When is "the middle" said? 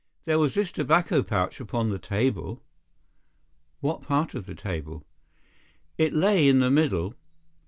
6.59-7.13